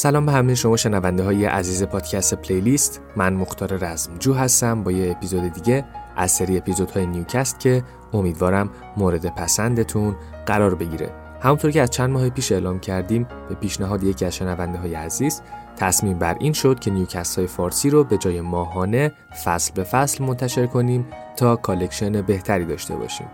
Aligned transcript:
سلام 0.00 0.26
به 0.26 0.32
همه 0.32 0.54
شما 0.54 0.76
شنونده 0.76 1.22
های 1.22 1.44
عزیز 1.44 1.82
پادکست 1.82 2.34
Playlist. 2.34 3.00
من 3.16 3.34
مختار 3.34 3.76
رزمجو 3.76 4.34
هستم 4.34 4.82
با 4.82 4.92
یه 4.92 5.10
اپیزود 5.10 5.52
دیگه 5.52 5.84
از 6.16 6.30
سری 6.30 6.58
اپیزودهای 6.58 7.06
Newcast 7.06 7.60
که 7.60 7.82
امیدوارم 8.12 8.70
مورد 8.96 9.26
پسندتون 9.34 10.16
قرار 10.46 10.74
بگیره. 10.74 11.10
همونطور 11.40 11.70
که 11.70 11.82
از 11.82 11.90
چند 11.90 12.10
ماه 12.10 12.30
پیش 12.30 12.52
اعلام 12.52 12.80
کردیم 12.80 13.26
به 13.48 13.54
پیشنهاد 13.54 14.04
یکی 14.04 14.24
از 14.24 14.36
شنونده 14.36 14.78
های 14.78 14.94
عزیز 14.94 15.42
تصمیم 15.76 16.18
بر 16.18 16.36
این 16.40 16.52
شد 16.52 16.78
که 16.78 16.90
Newcast 16.90 17.38
های 17.38 17.46
فارسی 17.46 17.90
رو 17.90 18.04
به 18.04 18.18
جای 18.18 18.40
ماهانه 18.40 19.12
فصل 19.44 19.72
به 19.74 19.84
فصل 19.84 20.24
منتشر 20.24 20.66
کنیم 20.66 21.06
تا 21.36 21.56
collection 21.56 22.22
بهتری 22.22 22.64
داشته 22.64 22.96
باشیم. 22.96 23.26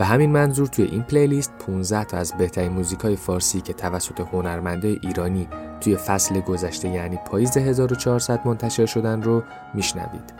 به 0.00 0.06
همین 0.06 0.30
منظور 0.30 0.66
توی 0.66 0.84
این 0.84 1.02
playlist 1.02 1.52
15 1.66 2.04
تا 2.04 2.16
از 2.16 2.32
بهترین 2.38 2.72
موزیک 2.72 3.14
فارسی 3.14 3.60
که 3.60 3.72
توسط 3.72 4.20
هنرمنده 4.20 4.88
ایرانی 5.02 5.48
توی 5.80 5.96
فصل 5.96 6.40
گذشته 6.40 6.88
یعنی 6.88 7.18
پاییز 7.26 7.56
1400 7.56 8.40
منتشر 8.44 8.86
شدن 8.86 9.22
رو 9.22 9.42
میشنوید. 9.74 10.34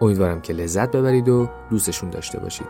امیدوارم 0.00 0.40
که 0.40 0.52
لذت 0.52 0.90
ببرید 0.90 1.28
و 1.28 1.48
دوستشون 1.70 2.10
داشته 2.10 2.40
باشید. 2.40 2.66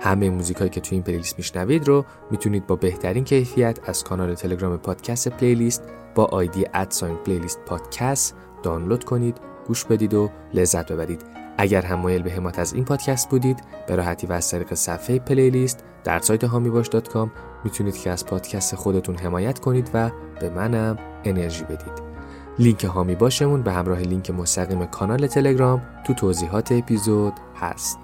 همه 0.00 0.30
موزیک 0.30 0.56
هایی 0.56 0.70
که 0.70 0.80
توی 0.80 0.96
این 0.96 1.02
playlist 1.02 1.38
میشنوید 1.38 1.88
رو 1.88 2.04
می‌تونید 2.30 2.66
با 2.66 2.76
بهترین 2.76 3.24
کیفیت 3.24 3.78
از 3.84 4.04
کانال 4.04 4.34
تلگرام 4.34 4.76
پادکست 4.76 5.28
playlist 5.28 5.82
با 6.14 6.24
ID 6.24 6.64
at 6.74 6.88
sign 6.88 7.16
playlist 7.16 7.58
podcast 7.66 8.36
دانلود 8.62 9.04
کنید 9.04 9.36
گوش 9.66 9.84
بدید 9.84 10.14
و 10.14 10.30
لذت 10.54 10.92
ببرید 10.92 11.39
اگر 11.60 11.82
هم 11.82 11.98
مایل 11.98 12.22
به 12.22 12.30
حمایت 12.30 12.58
از 12.58 12.72
این 12.72 12.84
پادکست 12.84 13.30
بودید 13.30 13.60
به 13.86 13.96
راحتی 13.96 14.26
و 14.26 14.32
از 14.32 14.50
طریق 14.50 14.74
صفحه 14.74 15.18
playlist 15.18 15.84
در 16.04 16.18
سایت 16.18 16.44
حامی 16.44 16.69
باش 16.69 16.94
.com 16.94 17.28
می‌تونید 17.64 17.96
که 17.96 18.10
از 18.10 18.26
پادکست 18.26 18.74
خودتون 18.74 19.16
حمایت 19.16 19.58
کنید 19.58 19.90
و 19.94 20.10
به 20.40 20.50
منم 20.50 20.98
انرژی 21.24 21.64
بدید. 21.64 22.10
لینک 22.58 22.84
هامی 22.84 23.14
باشمون 23.14 23.62
به 23.62 23.72
همراه 23.72 23.98
لینک 23.98 24.30
مستقیم 24.30 24.86
کانال 24.86 25.26
تلگرام 25.26 25.82
تو 26.06 26.14
توضیحات 26.14 26.72
اپیزود 26.72 27.32
هست. 27.56 27.98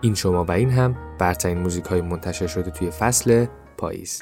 این 0.00 0.14
شما 0.14 0.44
و 0.44 0.52
این 0.52 0.70
هم 0.70 0.96
برترین 1.18 1.58
موزیک 1.58 1.84
های 1.84 2.00
منتشر 2.00 2.46
شده 2.46 2.70
توی 2.70 2.90
فصل 2.90 3.46
پاییز. 3.78 4.20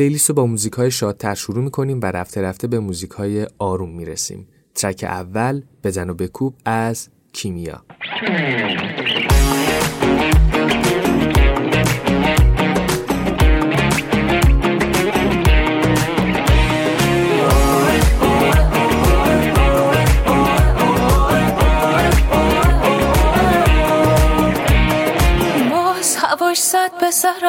پلیلیست 0.00 0.28
رو 0.28 0.34
با 0.34 0.46
موزیک 0.46 0.72
های 0.72 0.90
شادتر 0.90 1.34
شروع 1.34 1.64
می‌کنیم 1.64 2.00
و 2.02 2.06
رفته 2.06 2.42
رفته 2.42 2.66
به 2.66 2.78
موزیک 2.78 3.10
های 3.10 3.46
آروم 3.58 3.90
می‌رسیم. 3.90 4.48
ترک 4.74 5.04
اول 5.04 5.62
بزن 5.84 6.10
و 6.10 6.14
بکوب 6.14 6.54
از 6.64 7.08
کیمیا. 7.32 7.84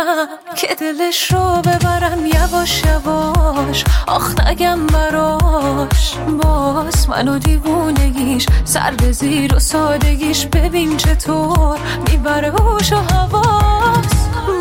سرم 0.01 0.27
که 0.55 0.75
دلش 0.75 1.31
رو 1.31 1.61
ببرم 1.61 2.25
یواش 2.25 2.83
یواش. 2.85 3.83
آخ 4.07 4.39
نگم 4.39 4.87
براش. 4.87 6.15
باز 6.43 7.09
منو 7.09 7.39
دیوونگیش 7.39 8.45
سر 8.65 8.93
زیر 9.11 9.55
و 9.55 9.59
سادگیش. 9.59 10.45
ببین 10.45 10.97
چطور 10.97 11.79
می‌بره 12.07 12.51
هوش 12.51 12.93
و 12.93 12.95
حواس. 12.95 14.05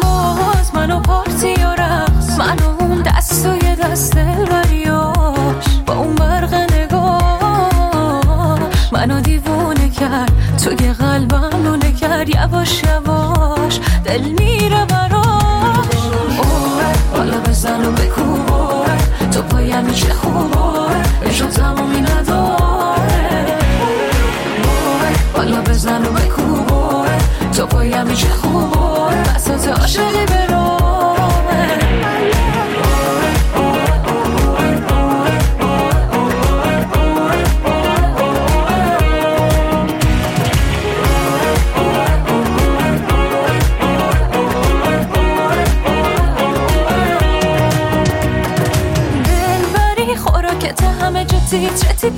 باز 0.03 0.75
منو 0.75 1.01
پارتی 1.01 1.55
و 1.55 1.69
رقص. 1.69 2.39
منو 2.39 2.69
اون 2.81 3.03
دست 3.03 3.47
و 3.47 3.65
یه 3.65 3.77
دست 3.77 4.15
دلبریاش 4.15 5.65
با 5.87 5.95
اون 5.95 6.15
برق 6.15 6.55
نگاه 6.55 8.59
منو 8.93 9.21
دیوونه 9.21 9.91
کرد 9.91 10.33
توی 10.65 10.93
قلبم 10.93 11.65
رو 11.65 11.77
نکرد 11.77 12.29
یواش 12.29 12.83
یواش 12.83 13.81
دل 14.05 14.21
میره 14.21 14.85
براش. 14.85 15.30
حالا 17.71 17.83
بزن 17.83 17.87
و 17.87 17.93
بکوبار 17.93 18.97
تو 19.33 19.43
پایم 19.43 19.85
میشه 19.85 20.13
خوبار 20.13 20.97
عشق 21.27 21.47
تمامی 21.47 22.01
نداره 22.01 23.59
حالا 25.37 25.61
بزن 25.61 26.07
و 26.07 26.13
بکوبار 26.13 27.09
تو 27.57 27.67
پایم 27.67 28.07
میشه 28.07 28.29
خوبار 28.29 29.15
بسات 29.35 29.69
عاشقی 29.69 30.27
برامه 30.27 30.50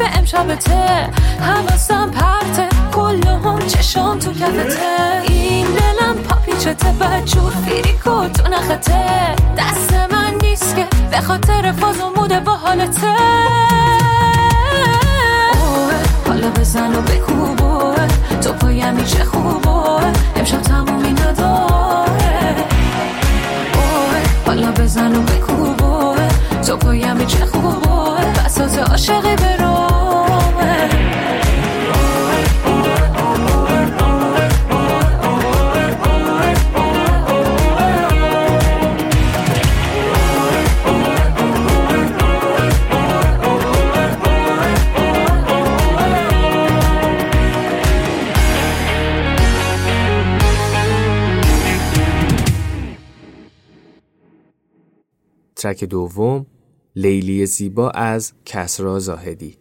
به 0.02 0.18
امشبته. 0.18 1.10
حواسم 1.40 2.10
پرته. 2.10 2.68
کل 2.94 3.26
هم 3.26 3.58
چشام 3.58 4.18
تو 4.18 4.32
کفته. 4.32 5.22
این 5.28 5.66
دلم 5.66 6.14
پاپیچته 6.28 6.92
بدجور 7.00 7.52
فیریکو 7.66 8.28
تو 8.28 8.48
نخته. 8.48 9.36
دست 9.58 9.92
من 10.12 10.34
نیست 10.42 10.76
که 10.76 10.86
به 11.10 11.20
خاطر 11.20 11.72
فاز 11.72 12.00
و 12.00 12.20
موده 12.20 12.40
با 12.40 12.52
حالته. 12.52 13.16
حالا 16.26 16.50
بزن 16.50 16.94
و 16.94 17.00
بکوبه 17.00 18.06
تو 18.40 18.52
پایم 18.52 18.94
میشه 18.94 19.25
خوبه 19.25 20.06
امشب 20.37 20.62
تمومی 20.62 21.12
نداره. 21.12 22.55
حالا 24.46 24.72
بزن 24.72 25.16
و 25.16 25.22
بکوبه 25.22 26.28
تو 26.66 26.76
پایم 26.76 27.16
میشه 27.16 27.46
خوبه 27.46 27.93
بساط 28.44 28.78
عاشقی 28.78 29.37
برامه 29.37 29.81
ترک 55.62 55.85
دوم 55.85 56.47
لیلی 56.97 57.47
زیبا 57.47 57.91
از 57.91 58.32
کسرا 58.44 58.99
زاهدی. 58.99 59.56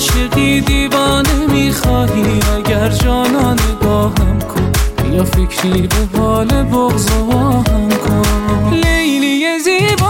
عاشقی 0.00 0.60
دیوانه 0.60 1.46
می‌خواهی؟ 1.52 2.40
اگر 2.56 2.88
جانا 2.88 3.54
نگاهم 3.54 4.38
کن. 4.38 4.72
یا 5.12 5.24
فکری 5.24 5.86
به 5.86 6.18
حال 6.18 6.62
بغض 6.62 7.10
و 7.10 7.62
کن. 8.06 8.72
لیلی 8.72 9.58
زیبا 9.58 10.09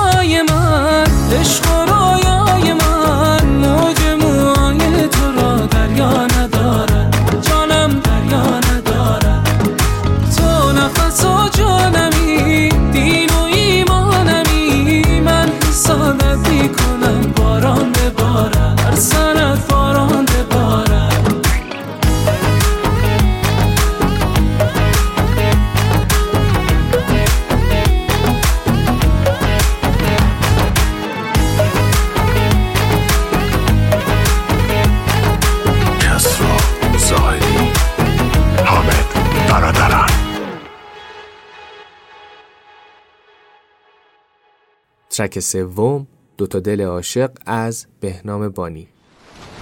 ترک 45.21 45.41
سوم 45.41 46.07
دو 46.39 46.47
تا 46.47 46.61
دل 46.61 46.81
عاشق 46.81 47.31
از 47.47 47.87
بهنام 48.01 48.49
بانی. 48.49 48.89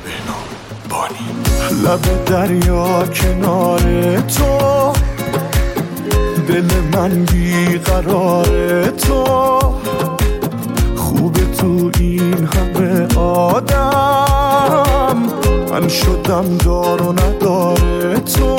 بهنام 0.05 0.45
بانی. 0.89 1.29
لب 1.85 2.25
دریا 2.25 3.07
کنار 3.07 3.81
تو 4.21 4.93
دل 6.49 6.71
من 6.95 7.25
بیقرار 7.25 8.87
تو. 8.91 9.25
خوب 10.97 11.53
تو 11.53 11.91
این 12.01 12.45
همه 12.45 13.17
آدم 13.17 15.17
من 15.71 15.89
شدم 15.89 16.57
دار 16.57 17.03
و 17.03 17.13
ندار 17.13 18.17
تو. 18.17 18.57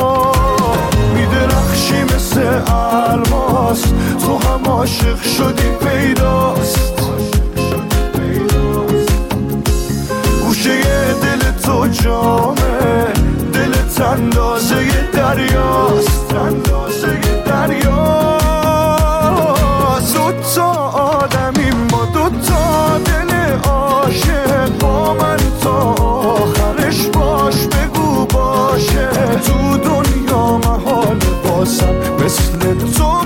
میدرخشی 1.16 2.04
مثل 2.04 2.62
الماس 2.68 3.82
تو 4.26 4.38
هم 4.38 4.66
عاشق 4.66 5.22
شدی 5.22 5.70
پیداست. 5.70 6.89
گوشه 10.60 11.14
دل 11.14 11.52
تو 11.64 11.88
جامه 11.88 13.14
دل 13.54 13.72
تندازه 13.72 15.10
دریاست 15.14 16.28
تندازه 16.28 17.20
دریاست. 17.46 18.10
دوتا 20.14 20.72
آدمی 20.90 21.72
ما 21.92 22.06
تو 22.14 22.30
دل 23.06 23.32
عاشق. 23.70 24.70
با 24.80 25.14
من 25.14 25.38
تا 25.62 25.80
آخرش 25.94 27.08
باش 27.08 27.56
بگو 27.56 28.26
باشه. 28.26 29.10
تو 29.46 29.78
دنیا 29.78 30.58
محال 30.58 31.20
باسم 31.44 31.96
مثل 32.26 32.92
تو 32.98 33.19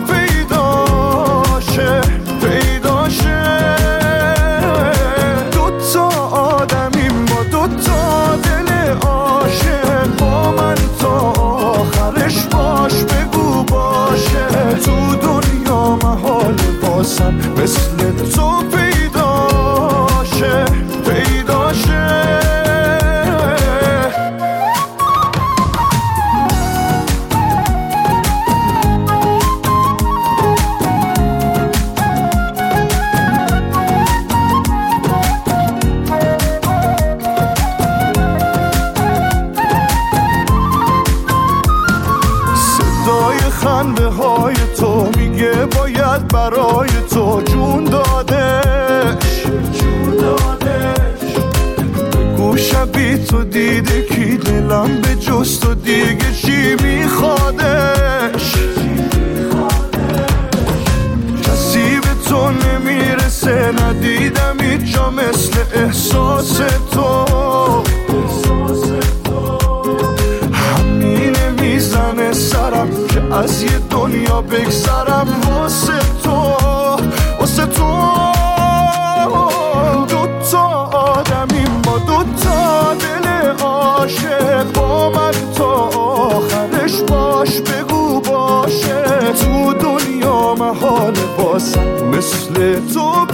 this 92.23 92.49
little 92.51 93.32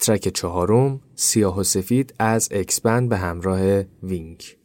ترک 0.00 0.28
چهارم 0.28 1.00
سیاه 1.14 1.58
و 1.58 1.62
سفید 1.62 2.14
از 2.18 2.48
اکسبند 2.52 3.08
به 3.08 3.16
همراه 3.16 3.82
وینک 4.02 4.56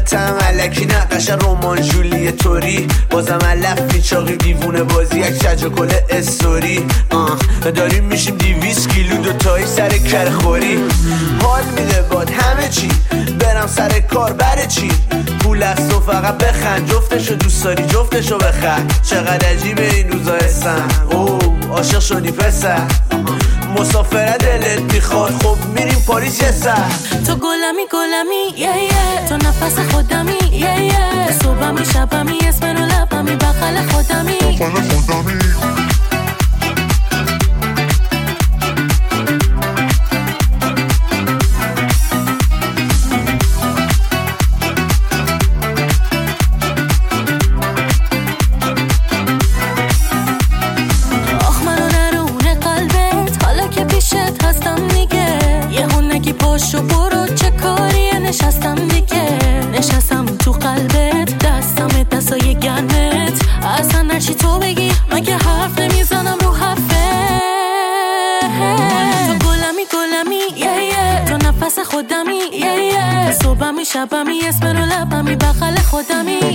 عاشقتم 0.00 0.38
علکی 0.48 0.86
نقش 0.86 1.30
رومان 1.30 1.82
جولی 1.82 2.32
توری. 2.32 2.88
بازم 3.10 3.38
علف 3.38 3.80
پیچاقی 3.80 4.36
دیوونه 4.36 4.82
بازی 4.82 5.18
یک 5.18 5.42
شج 5.42 5.64
کل 5.64 5.88
استوری. 6.10 6.86
آه 7.10 7.38
داریم 7.70 8.04
میشیم 8.04 8.36
دیویس 8.36 8.86
کیلو 8.86 9.16
دوتایی 9.16 9.66
سر 9.66 9.88
کرخوری 9.88 10.78
حال 11.42 11.64
میده 11.64 12.02
باد 12.02 12.30
همه 12.30 12.68
چی 12.68 12.88
برم 13.40 13.66
سر 13.66 14.00
کار 14.00 14.32
بره 14.32 14.66
چی؟ 14.66 14.90
پول 15.40 15.62
است 15.62 15.94
و 15.94 16.00
فقط 16.00 16.38
بخند 16.38 16.90
جفتشو 16.90 17.34
دوست 17.34 17.64
داری 17.64 17.86
جفتشو 17.86 18.38
بخند 18.38 18.94
چقدر 19.02 19.48
عجیبه 19.48 19.94
این 19.94 20.12
روزا 20.12 20.34
هستم 20.34 20.88
اوه 21.10 21.70
عاشق 21.70 22.00
شدی 22.00 22.30
پسر. 22.30 22.86
مسافره 23.78 24.36
دلت 24.36 24.94
می‌خواد 24.94 25.32
خب 25.42 25.56
میریم 25.74 26.04
پاریس 26.06 26.42
یه 26.42 26.52
سر. 26.52 26.88
تو 27.26 27.34
گلمی 27.34 27.86
گلمی 27.92 28.60
یه 28.60 28.82
یه. 28.84 29.28
تو 29.28 29.36
نفس 29.36 29.78
خودمی 29.92 30.38
یه 30.52 30.84
یه. 30.84 31.32
صبحمی 31.42 31.84
شبمی 31.84 32.38
اسم 32.48 32.66
رو 32.66 32.84
لبمی 32.84 33.36
بغل 33.36 33.86
خودمی. 33.90 34.58
خودمی. 34.58 35.79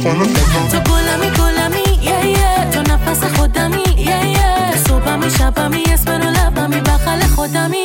خودمی 0.06 0.34
تو 0.72 0.80
گلمی 0.80 1.30
گلمی 1.30 2.04
یه 2.04 2.26
یه. 2.26 2.70
تو 2.72 2.82
نفس 2.82 3.24
خودمی 3.24 3.84
یه 3.98 4.26
یه. 4.28 4.78
صبحمی 4.88 5.30
شبمی 5.30 5.84
اسم 5.84 6.12
رو 6.12 6.30
لبمی 6.30 6.82
بغل 6.82 7.20
خودمی. 7.20 7.84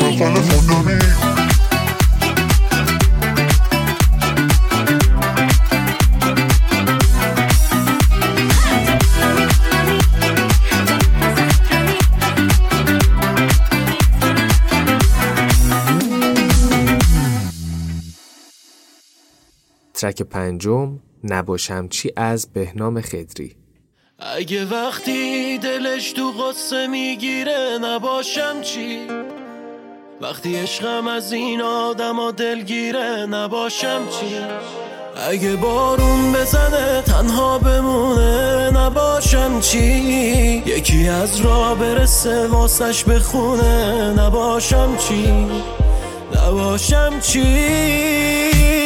ترک 19.95 20.23
پنجم 20.23 20.99
نباشم 21.25 21.89
چی 21.89 22.11
از 22.17 22.53
بهنام 22.53 23.00
خدری. 23.00 23.57
اگه 24.19 24.65
وقتی 24.65 25.59
دلش 25.59 26.12
تو 26.12 26.31
قصه 26.31 26.87
می‌گیره 26.87 27.79
نباشم 27.83 28.61
چی؟ 28.62 28.99
وقتی 30.21 30.57
عشقم 30.57 31.07
از 31.07 31.33
این 31.33 31.61
آدم 31.62 32.19
و 32.19 32.33
دلگیره 32.33 33.27
نباشم 33.27 34.00
چی؟ 34.21 34.37
اگه 35.29 35.57
بارون 35.57 36.33
بزنه 36.33 37.03
تنها 37.03 37.59
بمونه 37.59 38.71
نباشم 38.71 39.61
چی؟ 39.61 39.79
یکی 40.67 41.09
از 41.09 41.41
را 41.41 41.75
برسه 41.75 42.47
واسش 42.47 43.05
بخونه 43.05 44.12
نباشم 44.19 44.97
چی؟ 44.97 45.47
نباشم 46.35 47.21
چی؟ 47.21 48.80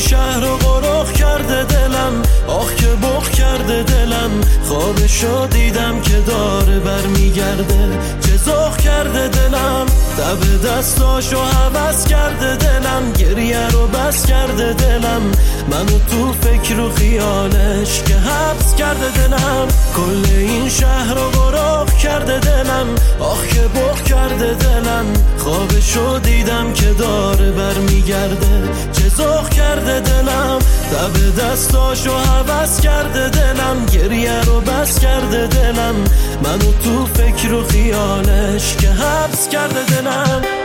شهر 0.00 0.40
رو 0.40 0.56
غرخ 0.56 1.12
کرده 1.12 1.64
دلم. 1.64 2.22
آخ 2.46 2.74
که 2.74 2.86
بخ 2.86 3.30
کرده 3.30 3.82
دلم. 3.82 4.30
خوابشو 4.64 5.46
دیدم 5.46 6.00
که 6.00 6.20
داره 6.26 6.78
برمیگرده. 6.78 7.98
زخ 8.44 8.76
کرده 8.76 9.28
دلم. 9.28 9.86
دب 10.18 10.68
دستاشو 10.68 11.40
حوض 11.40 12.04
کرده 12.04 12.56
دلم. 12.56 13.12
گریه 13.12 13.68
رو 13.68 13.86
بس 13.86 14.26
کرده 14.26 14.72
دلم. 14.72 15.22
منو 15.70 15.98
تو 16.10 16.32
فکر 16.32 16.80
و 16.80 16.90
خیالش 16.90 18.02
که 18.02 18.14
حبس 18.14 18.74
کرده 18.74 19.10
دلم. 19.10 19.68
کل 19.96 20.30
این 20.36 20.68
شهر 20.68 21.14
رو 21.14 21.30
غرق 21.30 21.96
کرده 21.96 22.38
دلم. 22.38 22.86
آخ 23.20 23.46
که 23.46 23.60
بخ 23.60 24.02
کرده 24.02 24.54
دلم. 24.54 25.06
خوابشو 25.38 26.18
دیدم 26.18 26.72
که 26.72 26.92
داره 26.98 27.50
برمیگرده. 27.50 28.62
چه 28.92 29.08
زخ 29.08 29.48
کرده 29.48 30.00
دلم. 30.00 30.58
دب 30.92 31.42
دستاشو 31.42 32.16
حوض 32.18 32.80
کرده 32.80 33.28
دلم. 33.28 33.86
گریه 33.86 34.40
رو 34.40 34.60
بس 34.60 34.98
کرده 34.98 35.46
دلم. 35.46 35.94
منو 36.42 36.72
تو 36.84 37.06
فکر 37.06 37.54
و 37.54 37.64
خیالش 37.64 38.76
که 38.76 38.88
حبس 38.88 39.48
کرده 39.48 39.84
دلم. 39.84 40.59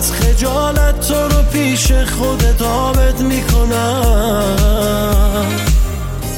از 0.00 0.12
خجالت 0.12 1.08
تو 1.08 1.14
رو 1.14 1.42
پیش 1.52 1.92
خودت 1.92 2.62
آبت 2.62 3.20
می‌کنم. 3.20 4.56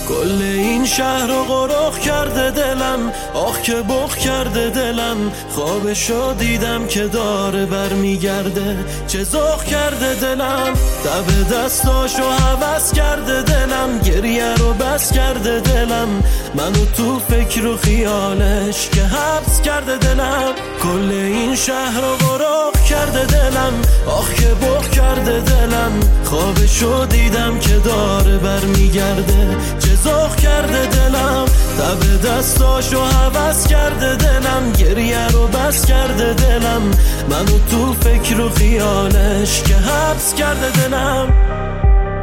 کل 0.09 0.43
این 0.43 0.87
شهر 0.87 1.27
رو 1.27 1.45
غرخ 1.45 1.99
کرده 1.99 2.51
دلم 2.51 3.13
آخ 3.35 3.61
که 3.61 3.75
بخ 3.75 4.17
کرده 4.17 4.71
دلم. 4.71 5.17
خوابشو 5.51 6.33
دیدم 6.33 6.87
که 6.87 7.05
داره 7.07 7.67
برمیگرده. 7.67 8.77
چه 9.07 9.25
زخ 9.25 9.65
کرده 9.65 10.15
دلم؟ 10.15 10.73
دب 11.05 11.55
دستاشو 11.55 12.23
حوض 12.23 12.93
کرده 12.93 13.43
دلم. 13.43 13.99
گریه 13.99 14.55
رو 14.55 14.73
بس 14.73 15.13
کرده 15.13 15.61
دلم. 15.61 16.09
منو 16.55 16.85
تو 16.97 17.19
فکر 17.19 17.67
و 17.67 17.77
خیالش 17.77 18.89
که 18.89 19.03
حبس 19.03 19.61
کرده 19.61 19.97
دلم. 19.99 20.53
کل 20.83 21.13
این 21.13 21.57
شهر 21.57 22.01
رو 22.01 22.17
غرخ 22.17 22.72
کرده 22.93 23.27
دلم. 23.27 23.73
آخ 24.07 24.35
که 24.35 24.49
بخ 24.55 24.89
کرده 24.89 25.41
دلم. 25.41 25.93
خوابشو 26.25 27.07
دیدم 27.07 27.59
که 27.59 27.79
داره 27.79 28.39
برمیگرده. 28.39 29.57
چه 29.79 29.95
زخ 29.95 30.37
کرده 30.37 30.87
دلم. 30.87 31.45
دب 31.79 32.29
دستاشو 32.29 33.01
حوض 33.05 33.67
کرده 33.67 34.17
دلم. 34.17 34.73
گریه 34.73 35.29
رو 35.29 35.47
بس 35.47 35.87
کرده 35.87 36.35
دلم. 36.35 36.83
منو 37.31 37.59
تو 37.71 37.93
فکر 37.93 38.41
و 38.41 38.49
خیالش 38.49 39.63
که 39.63 39.75
حبس 39.75 40.35
کرده 40.35 40.71
دلم. 40.71 41.33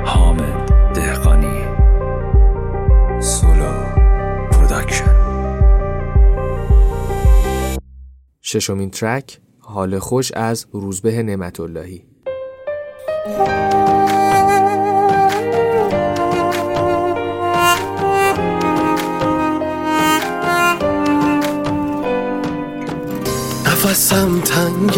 حامد 0.06 0.72
دهقانی. 0.94 1.60
سولو 3.22 3.72
production. 4.51 5.16
ششمین 8.42 8.90
track. 8.89 9.39
حال 9.70 10.00
خوش 10.00 10.32
از 10.32 10.66
روزبه 10.74 11.24
نعمت 11.24 11.60
اللهی 11.60 12.06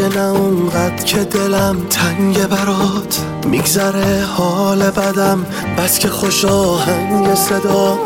تنگ 0.02 0.18
نه 0.18 0.28
اونقدر 0.28 1.04
که 1.04 1.18
دلم 1.18 1.78
تنگ 1.90 2.48
برات 2.48 3.22
میگذره 3.46 4.24
حال 4.26 4.92
بدم. 4.92 5.46
بس 5.78 6.00
که 6.00 6.08
خوش 6.08 6.46
آهنگ 6.46 7.36
صدا 7.36 7.98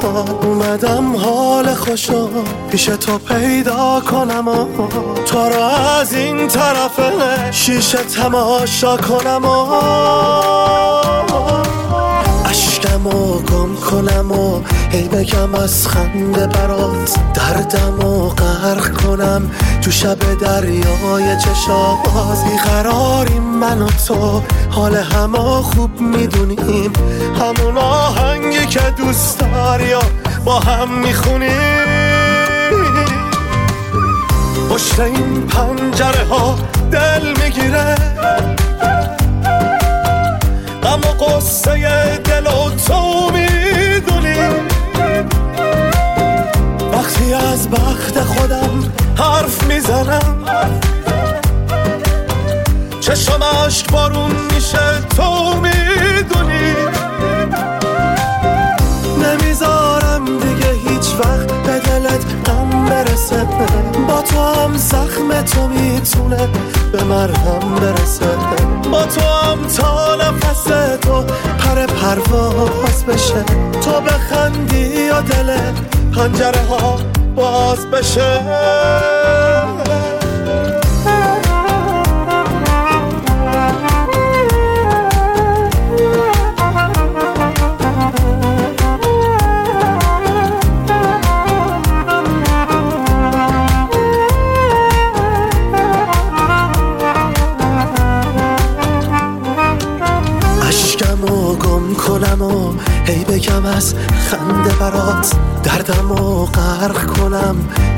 اومدم 0.42 1.16
حال 1.16 1.74
خوشا 1.74 2.28
پیش 2.70 2.86
تو 2.86 3.18
پیدا 3.18 4.02
کنم 4.12 4.46
تو 5.26 5.40
رو 5.40 5.62
از 6.00 6.14
این 6.14 6.48
طرف 6.48 7.00
شیشه 7.52 7.98
تماشا 7.98 8.98
کنم 8.98 9.46
اشکم 12.46 13.08
و 13.08 13.40
گم 13.40 13.76
کنم 13.76 14.32
و 14.32 14.62
هی 14.90 15.08
بگم 15.08 15.56
از 15.56 15.88
خنده 15.88 16.48
برات 16.48 17.16
دردم 17.34 18.00
و 18.00 18.30
غرق 18.30 19.02
کنم. 19.02 19.52
تو 19.86 19.92
شب 19.92 20.38
دریای 20.42 21.38
چشات 21.38 22.44
بیقراریم 22.44 23.42
من 23.42 23.82
و 23.82 23.88
تو. 24.08 24.42
حال 24.70 24.96
همه 24.96 25.62
خوب 25.62 26.02
می‌دونیم. 26.02 26.94
همون 27.40 27.78
آهنگی 27.78 28.66
که 28.66 28.80
دوست 28.98 29.40
داری 29.40 29.94
با 30.46 30.60
هم 30.60 31.00
می‌خونیم. 31.00 31.52
پشت 34.70 35.00
این 35.00 35.48
پنجره 35.48 36.26
ها 36.30 36.56
دل 36.92 37.34
می‌گیره. 37.44 37.96
غم 40.84 41.00
و 41.00 41.26
قصه 41.26 42.18
دل 42.18 42.48
و 42.48 42.70
تو 42.88 43.32
می‌دونی 43.32 44.65
وقتی 47.06 47.34
از 47.34 47.70
بخت 47.70 48.20
خودم 48.24 48.92
حرف 49.18 49.64
می‌زنم. 49.64 50.46
چشم 53.00 53.44
عشق 53.44 53.92
بارون 53.92 54.32
میشه 54.56 55.00
تو 55.18 55.54
می‌دونی. 55.54 56.74
نمی‌ذارم 59.24 60.26
دیگه 60.26 60.72
هیچ 60.90 61.08
وقت 61.20 61.48
به 61.48 61.80
دلت 61.80 62.26
غم 62.46 62.86
برسه. 62.86 63.48
با 64.08 64.22
تو 64.22 64.40
هم 64.40 64.78
زخم 64.78 65.42
تو 65.42 65.68
می‌تونه 65.68 66.50
به 66.92 67.04
مرهم 67.04 67.76
برسه. 67.82 68.26
با 68.92 69.06
تو 69.06 69.22
هم 69.22 69.68
تا 69.68 70.16
نفس 70.16 70.64
تو 71.02 71.24
پر 71.60 71.86
پرواز 71.86 73.06
بشه. 73.08 73.44
تو 73.82 74.02
بخندی 74.02 75.06
یا 75.06 75.22
دل 75.22 75.58
پنجره 76.16 76.62
ها 76.70 77.00
باز 77.36 77.86
بشه. 77.92 78.42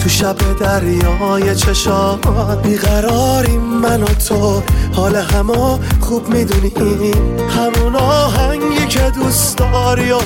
تو 0.08 0.14
شب 0.14 0.36
دریای 0.60 1.56
چشات 1.56 2.28
بیقراریم 2.64 3.62
من 3.62 4.04
و 4.04 4.06
تو. 4.06 4.62
حال 4.96 5.16
همه 5.16 5.80
خوب 6.00 6.30
می‌دونی. 6.30 7.12
همون 7.50 7.96
آهنگی 7.96 8.88
که 8.90 9.12
دوست 9.16 9.58
داری 9.58 10.12
و 10.12 10.18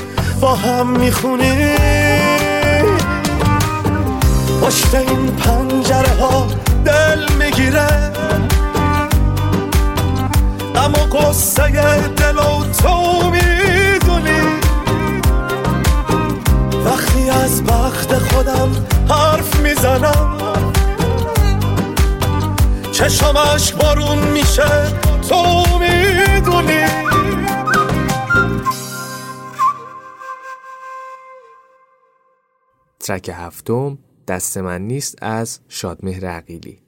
با 0.41 0.55
هم 0.55 0.87
می‌خونی. 0.87 1.75
پشت 4.61 4.95
این 4.95 5.27
پنجره 5.27 6.19
ها 6.21 6.47
دل 6.85 7.33
می‌گیره. 7.39 8.11
اما 10.75 11.05
قصه 11.19 12.07
دل 12.07 12.37
و 12.37 12.63
تو 12.83 13.29
می‌دونی. 13.31 14.41
وقتی 16.85 17.29
از 17.29 17.63
بخت 17.63 18.17
خودم 18.17 18.69
حرف 19.11 19.59
می‌زنم. 19.59 20.37
چشم 22.91 23.37
عشق 23.37 23.77
بارون 23.81 24.17
میشه 24.17 24.93
تو 25.29 25.63
می‌دونی. 25.79 26.85
ترک 32.99 33.31
هفتم 33.33 33.97
دست 34.27 34.57
من 34.57 34.81
نیست 34.81 35.15
از 35.21 35.59
شادمهر 35.69 36.25
عقیلی. 36.25 36.80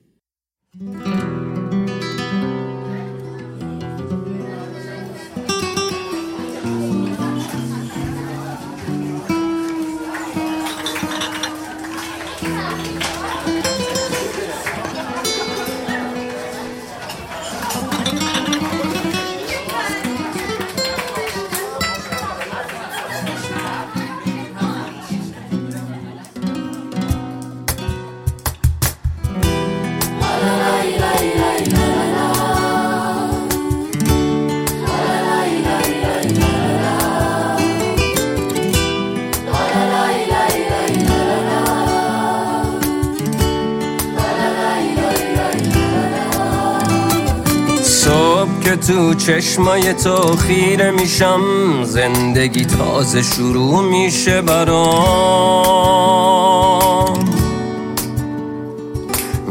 تو 48.88 49.14
چشمای 49.14 49.94
تو 49.94 50.36
خیره 50.36 50.92
میشم. 50.92 51.42
زندگی 51.84 52.66
تازه 52.66 53.22
شروع 53.22 53.82
میشه 53.82 54.42
برام. 54.42 54.84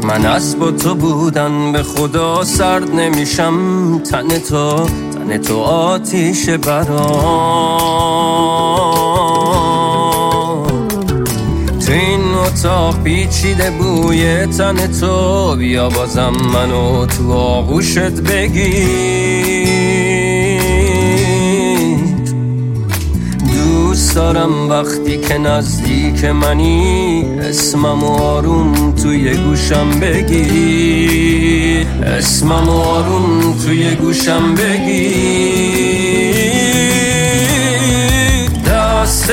من 0.03 0.25
از 0.25 0.59
با 0.59 0.71
تو 0.71 0.95
بودن 0.95 1.71
به 1.71 1.83
خدا 1.83 2.43
سرد 2.43 2.95
نمیشم. 2.95 3.99
تن 3.99 4.27
تو 4.27 4.85
تن 4.85 5.37
تو 5.37 5.59
آتیش 5.59 6.49
برام. 6.49 8.03
اتاق 12.53 13.03
پیچیده 13.03 13.71
بوی 13.71 14.45
تن 14.45 14.99
تو. 14.99 15.55
بیا 15.55 15.89
بازم 15.89 16.33
منو 16.53 17.05
تو 17.05 17.33
آغوشت 17.33 18.21
بگیر. 18.21 19.22
دارم 24.15 24.69
وقتی 24.69 25.17
که 25.17 25.37
نزدیک 25.37 26.25
منی 26.25 27.25
اسمم 27.39 28.03
آروم 28.03 28.95
توی 28.95 29.35
گوشم 29.35 29.99
بگی. 29.99 31.87
اسمم 32.03 32.69
آروم 32.69 33.57
توی 33.65 33.95
گوشم 33.95 34.55
بگی. 34.55 35.13
دست 38.67 39.31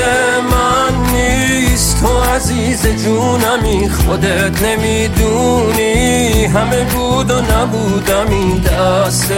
من 0.51 1.12
نیست 1.12 2.01
تو 2.01 2.21
عزیز 2.37 2.87
جونمی 3.05 3.88
خودت 3.88 4.62
نمی‌دونی. 4.62 6.45
همه 6.45 6.85
بود 6.85 7.31
و 7.31 7.35
نبودمی 7.35 8.61
دست 8.61 9.33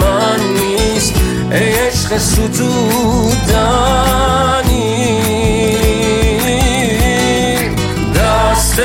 من 0.00 0.40
نیست. 0.60 0.97
ای 1.50 1.72
عشق 1.72 2.18
ستودنی 2.18 3.38
دست 8.16 8.78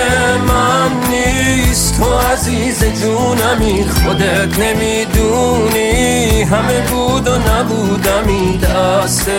من 0.48 0.92
نیست 1.10 1.98
تو 1.98 2.14
عزیز 2.18 2.84
جونمی. 2.84 3.86
خودت 3.90 4.60
نمی‌دونی 4.60 6.42
همه 6.42 6.82
بود 6.82 7.28
و 7.28 7.38
نبودمی. 7.38 8.58
دست 8.58 9.30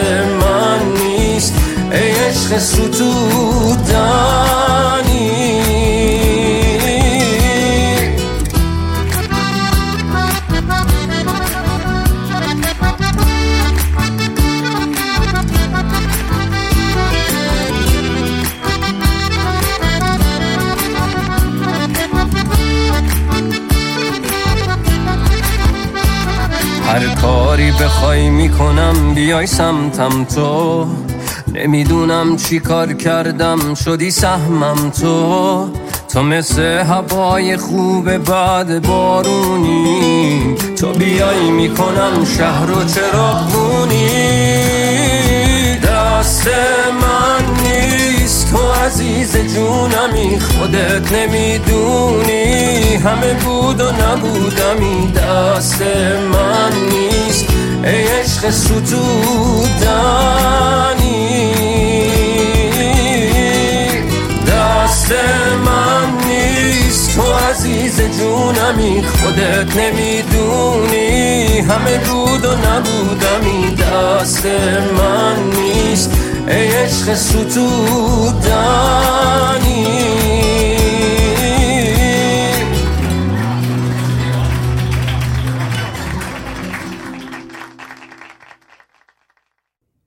من 0.40 0.78
نیست 1.02 1.54
ای 1.92 2.10
عشق 2.10 2.58
ستودنی 2.58 4.34
کاری 27.24 27.70
بخوای 27.72 28.30
می‌کنم 28.30 29.14
بیای 29.14 29.46
سمتم 29.46 30.24
تو. 30.24 30.86
نمی‌دونم 31.54 32.36
چی 32.36 32.60
کار 32.60 32.92
کردم 32.92 33.74
شدی 33.74 34.10
سهمم 34.10 34.90
تو. 35.00 35.68
تو 36.12 36.22
مثل 36.22 36.62
هوای 36.62 37.56
خوب 37.56 38.16
بعد 38.18 38.86
بارونی. 38.86 40.54
تو 40.80 40.92
بیای 40.92 41.50
می‌کنم 41.50 42.24
شهر 42.38 42.70
و 42.70 42.84
چراغونی 42.84 44.08
دست 45.76 46.48
عزیز 49.04 49.54
جونمی 49.54 50.40
خودت 50.40 51.12
نمی‌دونی. 51.12 52.94
همه 52.94 53.34
بود 53.34 53.80
و 53.80 53.92
نبودمی 53.92 55.12
دست 55.12 55.82
من 56.32 56.72
نیست. 56.90 57.46
ای 57.84 58.06
عشق 58.06 58.50
ستودنی. 58.50 58.84
دست 64.48 65.12
من 65.64 66.23
تو 67.14 67.32
عزیز 67.32 68.00
جونمی 68.00 69.02
خودت 69.02 69.76
نمی‌دونی. 69.76 71.58
همه 71.58 71.98
بود 71.98 72.44
و 72.44 72.56
نبودمی 72.56 73.74
دست 73.74 74.46
من 74.98 75.50
نیست. 75.50 76.10
ای 76.48 76.68
عشق 76.68 77.14
ستودنی. 77.14 77.84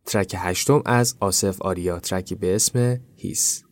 ترک 0.05 0.35
هشتم 0.37 0.81
از 0.85 1.15
آصف 1.19 1.61
آریا 1.61 1.99
ترکی 1.99 2.35
به 2.35 2.55
اسم 2.55 2.99
هیس. 3.15 3.66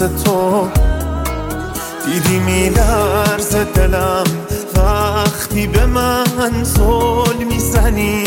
واسه 0.00 0.24
تو. 0.24 0.68
دیدی 2.06 2.38
میلرز 2.38 3.56
دلم 3.74 4.24
وقتی 4.76 5.66
به 5.66 5.86
من 5.86 6.64
زل 6.64 7.44
می‌زنی. 7.48 8.24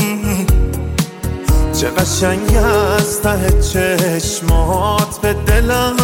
چه 1.73 1.87
قشنگ 1.89 2.55
از 2.55 3.21
ته 3.21 3.61
چشمات 3.61 5.21
به 5.21 5.33
دلم 5.33 5.95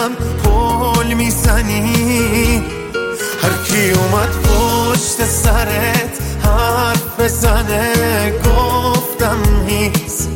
پل 0.44 1.14
می‌زنی. 1.14 2.64
هر 3.44 3.64
کی 3.68 3.92
اومد 3.92 4.30
پشت 4.44 5.26
سرت 5.26 6.20
حرف 6.44 7.20
بزنه 7.20 8.34
گفتم 8.46 9.38
هیست 9.68 10.30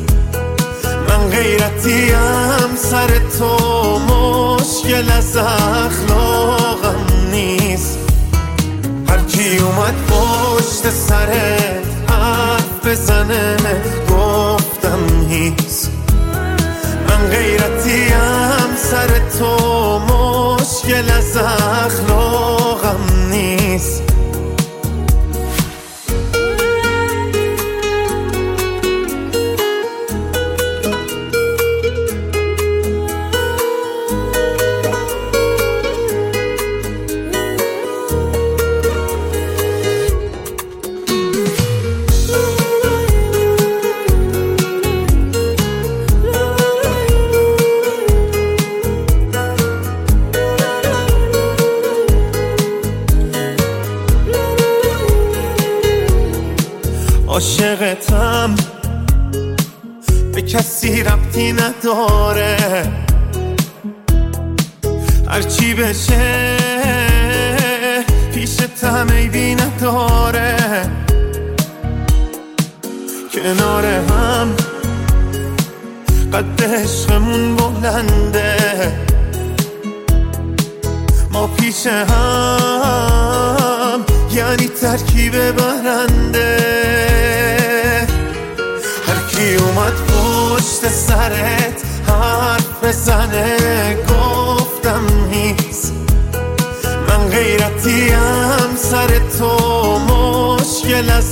من 1.10 1.30
غیرتیم 1.30 2.76
سر 2.76 3.08
تو. 3.40 3.89
مشکل 4.70 5.12
از 5.12 5.38
اخلاقم 5.38 7.06
نیست. 7.32 8.00
هر 9.10 9.18
کی 9.18 9.58
اومد 9.58 9.94
پشت 10.08 10.90
سرت 10.90 11.86
حرف 12.10 12.86
بزنه 12.86 13.58
گفتم 14.10 15.30
هیست 15.30 15.92
من 17.10 17.30
غیرتیم 17.30 18.76
سر 18.76 19.08
تو 19.40 20.00
مشکل 20.00 21.10
از 21.12 21.38
اخلاقم 21.38 23.00
نیست. 23.30 24.09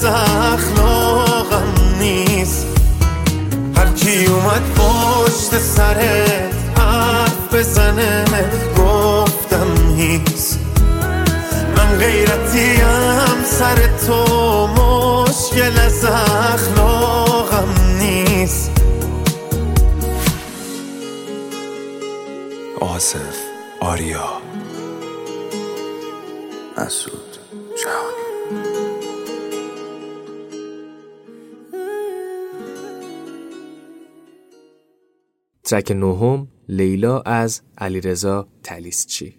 اخلاقم 0.08 1.74
نیست. 2.00 2.68
هر 3.78 3.90
کی 3.94 4.26
اومد 4.26 4.62
پشت 4.76 5.60
سرت 5.60 6.54
حرف 6.78 7.54
بزنه 7.54 8.26
گفتم 8.78 9.96
هیچ. 9.98 10.22
من 11.78 11.98
غیرتیم 11.98 13.44
سر 13.46 13.76
تو 14.08 14.68
مشکل 14.68 15.80
از 15.80 16.06
اخلاقم 16.06 17.68
نیست. 18.00 18.72
آصف 22.82 23.36
آریا. 23.80 24.27
ترک 35.68 35.92
نهم 35.92 36.48
لیلا 36.70 37.20
از 37.20 37.62
علیرضا 37.78 38.48
تلیسچی 38.64 39.36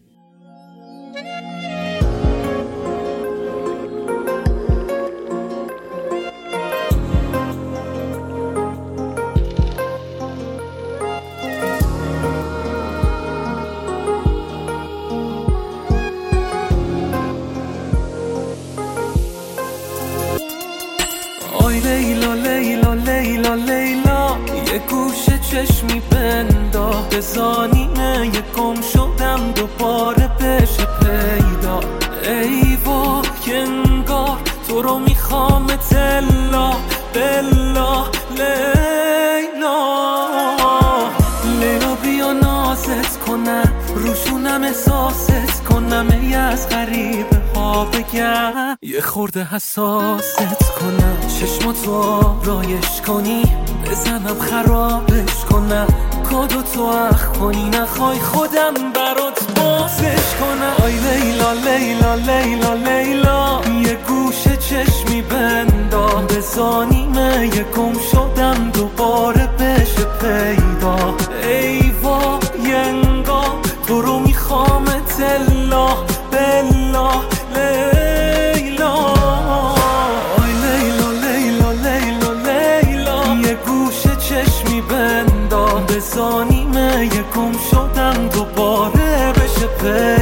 there 89.80 90.17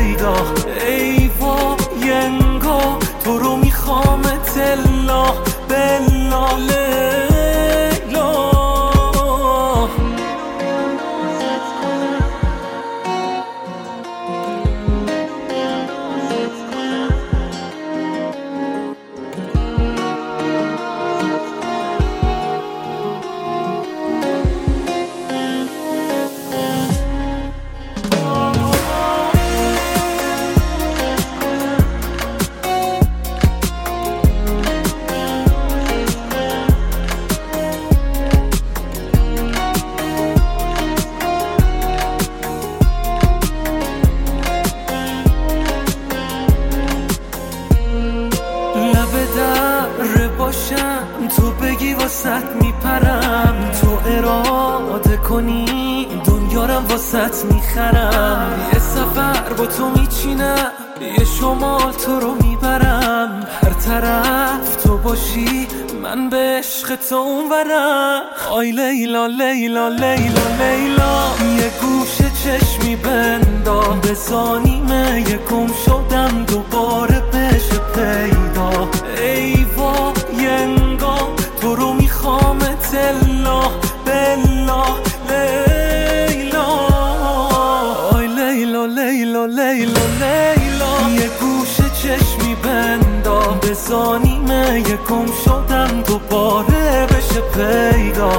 من 95.97 96.03
دوباره 96.03 97.07
بشه 97.07 97.41
پیدا. 97.41 98.31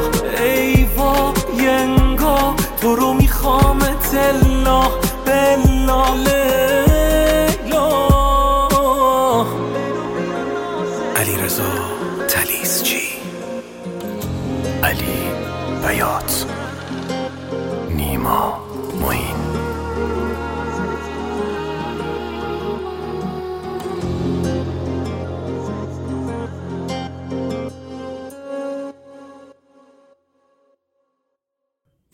ای 0.43 0.83
وا 0.83 1.33
ینگا 1.59 2.55
تو 2.81 2.95
رو 2.95 3.13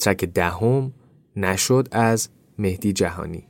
ترک 0.03 0.25
دهم 0.25 0.91
نشد 1.35 1.87
از 1.91 2.29
مهدی 2.57 2.93
جهانی. 2.93 3.47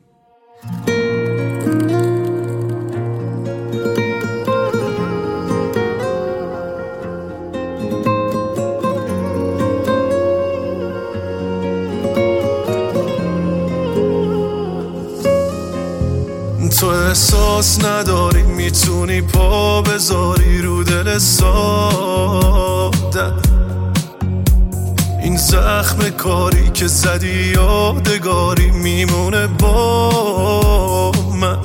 تو 16.79 16.87
احساس 16.87 17.85
نداری 17.85 18.43
می‌تونی 18.43 19.21
پا 19.21 19.81
بذاری 19.81 20.61
رو 20.61 20.83
دل 20.83 21.17
ساده. 21.17 22.53
این 25.33 25.41
زخم 25.41 26.09
کاری 26.09 26.69
که 26.69 26.87
زدی 26.87 27.53
یادگاری 27.55 28.71
میمونه 28.71 29.47
با 29.47 31.11
من. 31.33 31.57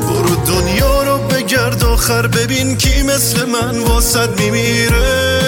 برو 0.00 0.36
دنیا 0.46 1.02
رو 1.02 1.18
بگرد 1.18 1.84
آخر 1.84 2.26
ببین 2.26 2.76
کی 2.76 3.02
مثل 3.02 3.44
من 3.44 3.78
واسد 3.78 4.40
میمیره. 4.40 5.40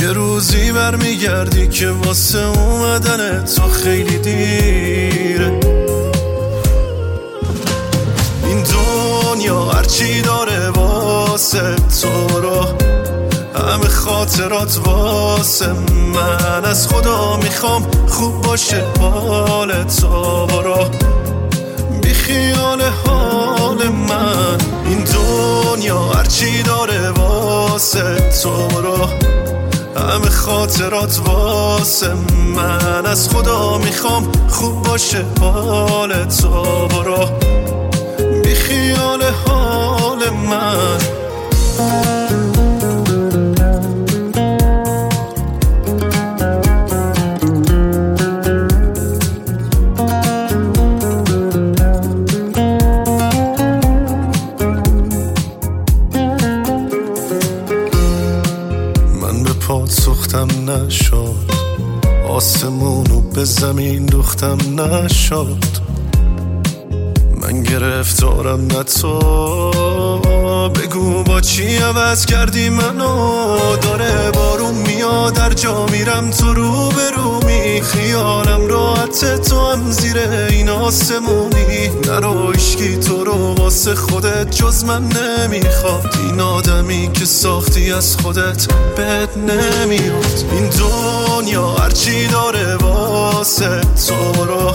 یه 0.00 0.12
روزی 0.12 0.72
برمیگردی 0.72 1.68
که 1.68 1.88
واسه 1.88 2.38
اومدن 2.38 3.44
تو 3.44 3.68
خیلی 3.68 4.18
دیره. 4.18 5.60
این 8.44 8.62
دنیا 8.62 9.64
هرچی 9.64 10.22
داره 10.22 10.68
واسه 10.70 11.74
تو 12.02 12.40
رو 12.40 12.81
همه 13.72 13.88
خاطرات 13.88 14.78
واسه 14.86 15.72
من. 16.14 16.64
از 16.64 16.88
خدا 16.88 17.36
می‌خوام 17.36 17.86
خوب 18.08 18.42
باشه 18.42 18.84
حال 19.00 19.84
تو. 19.84 20.46
برو. 20.46 20.88
بی 22.02 22.14
خیال 22.14 22.82
حال 23.06 23.88
من. 23.88 24.58
این 24.86 25.04
دنیا 25.04 25.98
هرچی 25.98 26.62
داره 26.62 27.10
واسه 27.10 28.30
تو. 28.42 28.50
برو. 28.50 29.08
همه 29.96 30.30
خاطرات 30.30 31.20
واسه 31.26 32.12
من. 32.56 33.06
از 33.06 33.28
خدا 33.28 33.78
می‌خوام 33.78 34.32
خوب 34.48 34.82
باشه 34.82 35.24
حال 35.40 36.24
تو. 36.24 36.62
برو. 36.88 37.28
بی 38.44 38.54
خیال 38.54 39.22
حال 39.46 40.30
من. 40.30 40.98
آسمونو 62.32 63.20
به 63.20 63.44
زمین 63.44 64.06
دوختم 64.06 64.58
نشد. 64.80 65.64
من 67.42 67.62
گرفتارم 67.62 68.66
نه 68.66 68.82
تو. 68.82 69.18
بگو 70.68 71.22
با 71.22 71.40
چی 71.40 71.76
عوض 71.76 72.26
کردی 72.26 72.68
منو؟ 72.68 73.56
داره 73.82 74.30
بارون 74.30 74.74
میاد 74.74 75.34
در 75.34 75.52
جا 75.52 75.86
میرم 75.86 76.30
تو 76.30 76.54
رو 76.54 76.92
رومی 77.16 77.82
خیالم 77.82 78.66
راحت 78.68 79.42
تو 79.42 79.70
هم 79.70 79.90
زیر 79.90 80.18
این 80.50 80.68
آسمونی. 80.68 81.88
نرو 82.06 82.52
اشکی 82.54 82.96
تو 82.96 83.24
رو 83.24 83.54
واسه 83.54 83.94
خودت 83.94 84.50
جز 84.50 84.84
من 84.84 85.02
نمی‌خواد. 85.02 86.16
این 86.28 86.40
آدمی 86.40 87.10
که 87.12 87.24
ساختی 87.24 87.92
از 87.92 88.16
خودت 88.16 88.72
بد 88.96 89.38
نمیاد 89.38 90.44
این 90.52 90.68
دنیا 91.52 91.68
هرچی 91.68 92.26
داره 92.26 92.76
واسه 92.76 93.80
تو 93.80 94.44
رو. 94.44 94.70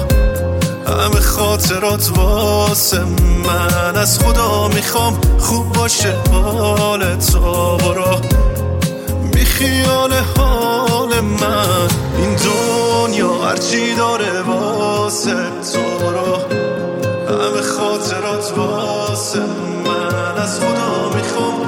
همه 0.88 1.20
خاطرات 1.20 2.12
واسه 2.16 3.00
من. 3.46 3.96
از 3.96 4.20
خدا 4.20 4.68
می‌خوام 4.68 5.22
خوب 5.40 5.74
باشه 5.74 6.16
حال 6.32 7.16
تو 7.16 7.78
برو 7.78 8.22
بی 9.34 9.46
خیال 9.46 10.14
حال 10.14 11.20
من. 11.20 11.88
این 12.18 12.36
دنیا 12.36 13.34
هرچی 13.34 13.96
داره 13.96 14.42
واسه 14.42 15.36
تو 15.74 15.80
برو 16.00 16.36
همه 17.30 17.62
خاطرات 17.62 18.54
واسه 18.58 19.40
من. 19.86 20.42
از 20.42 20.60
خدا 20.60 21.10
می‌خوام 21.16 21.67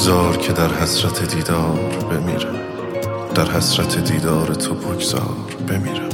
بگذار 0.00 0.36
که 0.36 0.52
در 0.52 0.72
حسرت 0.72 1.34
دیدار 1.34 2.04
بمیرم. 2.10 2.60
در 3.34 3.50
حسرت 3.50 4.12
دیدار 4.12 4.54
تو 4.54 4.74
بگذار 4.74 5.56
بمیرم. 5.68 6.08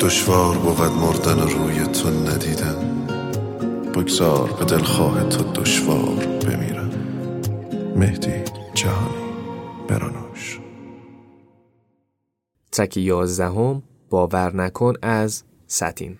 دشوار 0.00 0.58
بود 0.58 0.80
مردن 0.80 1.40
روی 1.40 1.86
تو 1.86 2.10
ندیدن 2.10 3.06
بگذار 3.94 4.52
به 4.52 4.64
دلخواه 4.64 5.28
تو 5.28 5.52
دشوار 5.52 6.26
بمیرم. 6.46 6.90
مهدی 7.96 8.44
جهانی 8.74 9.32
برانوش 9.88 10.60
تک 12.72 12.96
یازدهم 12.96 13.82
باور 14.10 14.56
نکن 14.56 14.94
از 15.02 15.44
ستین 15.66 16.18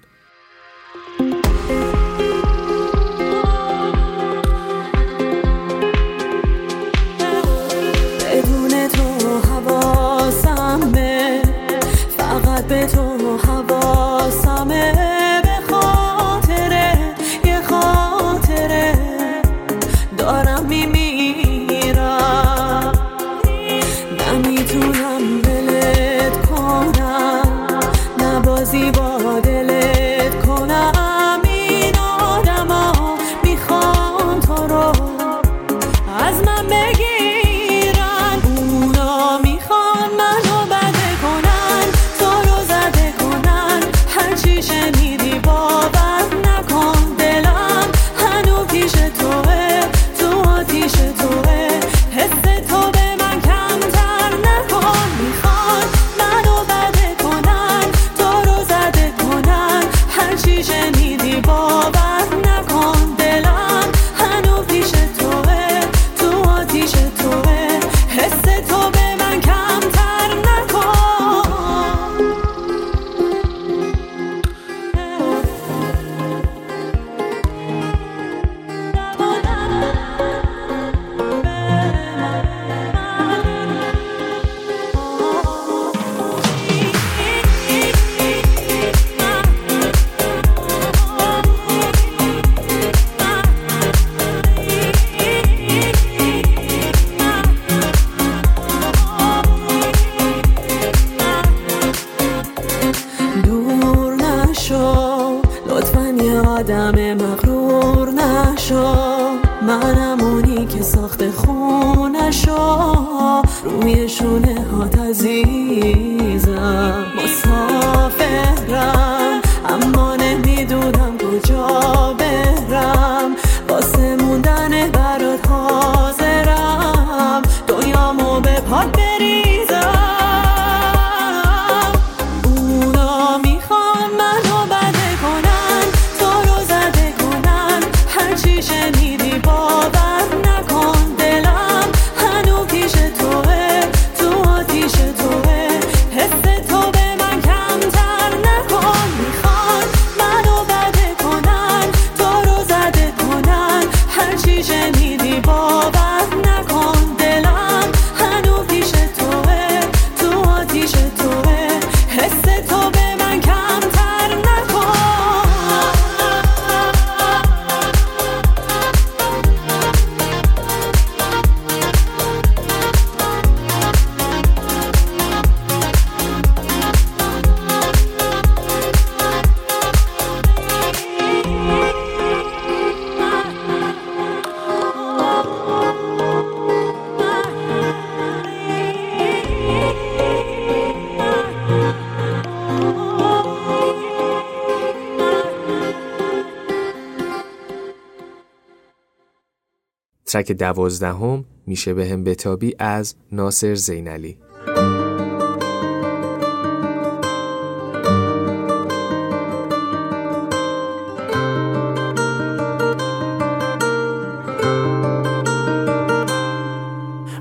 ترک 200.33 200.53
دوازدهم 200.53 201.45
میشه 201.67 201.95
به 201.95 202.07
هم 202.07 202.25
بتابی 202.25 202.75
از 202.79 203.15
ناصر 203.33 203.75
زینلی. 203.75 204.37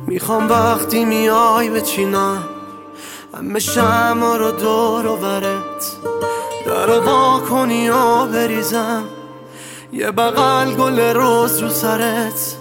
می‌خوام 0.07 0.49
وقتی 0.49 1.05
میای 1.05 1.69
بچینم 1.69 2.43
همه 3.33 3.59
شما 3.59 4.37
رو 4.37 4.51
دور 4.51 5.05
و 5.05 5.17
برت 5.17 5.97
در 6.65 6.99
وا 6.99 7.41
کنی 7.49 7.89
و 7.89 8.25
بریزم 8.25 9.03
یه 9.93 10.11
بغل 10.11 10.73
گل 10.73 10.99
روز 10.99 11.59
رو 11.59 11.69
سرت. 11.69 12.61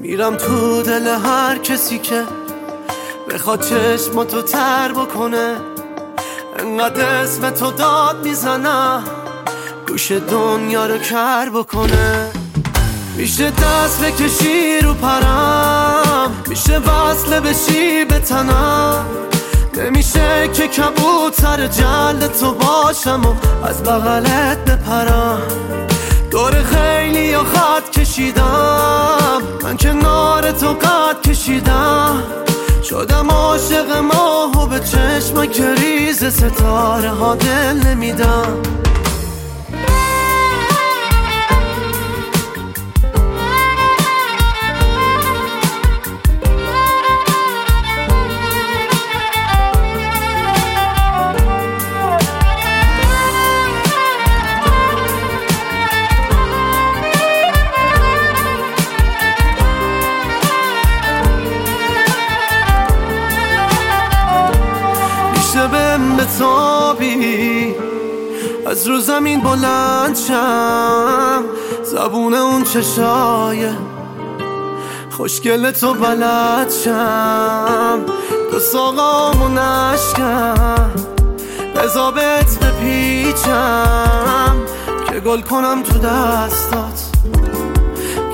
میرم 0.00 0.36
تو 0.36 0.82
دل 0.82 1.06
هر 1.06 1.58
کسی 1.58 1.98
که 1.98 2.24
بخواد 3.30 3.60
چشم 3.60 4.24
تو 4.24 4.42
تر 4.42 4.92
بکنه. 4.92 5.56
انقدر 6.58 7.04
اسم 7.04 7.50
تو 7.50 7.70
داد 7.70 8.24
می‌زنم 8.24 9.04
گوش 9.88 10.12
دنیا 10.12 10.86
رو 10.86 10.98
کر 10.98 11.48
بکنه. 11.54 12.30
میشه 13.16 13.50
دست 13.50 14.04
بکشی 14.04 14.80
رو 14.80 14.94
پرم 14.94 16.42
میشه 16.48 16.78
وصله 16.78 17.40
بشی 17.40 18.04
به 18.04 18.18
تنم. 18.18 19.06
نمیشه 19.74 20.50
که 20.54 20.68
کبوتر 20.68 21.66
جلد 21.66 22.32
تو 22.40 22.52
باشم 22.52 23.22
و 23.24 23.34
از 23.66 23.82
بغلت 23.82 24.58
بپرم. 24.64 25.42
دور 26.30 26.62
خیلی 26.62 27.24
یا 27.24 27.44
خط 27.44 27.90
کشیدم. 27.90 28.77
تو 30.60 30.72
قد 30.72 31.30
کشیدم. 31.30 32.22
شدم 32.84 33.30
عاشق 33.30 33.96
ماه 33.96 34.62
و 34.62 34.66
به 34.66 34.80
چشم 34.80 35.46
که 35.46 35.74
ریز 35.74 36.24
ستاره 36.24 37.10
ها 37.10 37.34
دل 37.34 37.86
نمیدم. 37.86 38.62
رو 68.88 69.00
زمین 69.00 69.40
بلند 69.40 70.16
شم. 70.16 71.44
زبون 71.84 72.34
اون 72.34 72.64
چشای 72.64 73.68
خوشگل 75.10 75.70
تو 75.70 75.94
بلد 75.94 76.70
شم. 76.84 78.00
دو 78.52 78.60
ساقامو 78.60 79.48
نشکم. 79.48 80.90
بزابت 81.76 82.58
بپیچم. 82.58 84.56
که 85.10 85.20
گل 85.20 85.40
کنم 85.40 85.82
تو 85.82 85.98
دستات. 85.98 87.10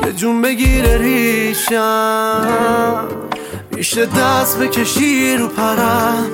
که 0.02 0.12
جون 0.12 0.42
بگیره 0.42 0.98
ریشم. 0.98 2.44
میشه 3.70 4.06
دست 4.06 4.58
بکشی 4.58 5.36
رو 5.36 5.48
پرم. 5.48 6.30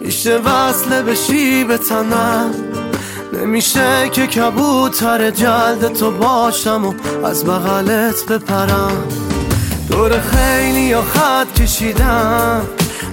میشه 0.00 0.36
وصله 0.38 1.02
بشی 1.02 1.64
به 1.64 1.78
تنم. 1.78 2.67
نمیشه 3.32 4.08
که 4.12 4.26
کبوتر 4.26 5.30
جلد 5.30 5.92
تو 5.92 6.10
باشم 6.10 6.84
و 6.84 6.94
از 7.26 7.44
بغلت 7.44 8.26
بپرم. 8.26 9.08
دور 9.90 10.20
خیلی 10.20 10.80
یا 10.80 11.02
خط 11.02 11.52
کشیدم. 11.52 12.62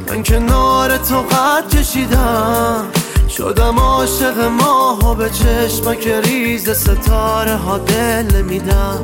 من 0.07 0.23
کنار 0.23 0.97
تو 0.97 1.21
قد 1.21 1.75
کشیدم. 1.75 2.85
شدم 3.29 3.79
عاشق 3.79 4.39
ماه 4.39 5.11
و 5.11 5.15
به 5.15 5.29
چشمک 5.29 6.07
ریز 6.07 6.69
ستاره 6.69 7.55
ها 7.55 7.77
دل 7.77 8.41
میدم. 8.41 8.99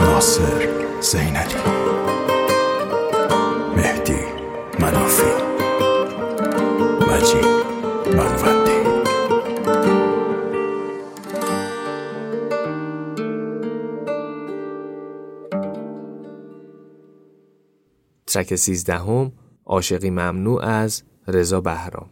ناصر 0.00 0.68
زینلی 1.00 1.47
ترک 18.38 18.54
سیزدهم 18.54 19.32
عاشقی 19.66 20.10
ممنوع 20.10 20.64
از 20.64 21.02
رضا 21.28 21.60
بهرام. 21.60 22.10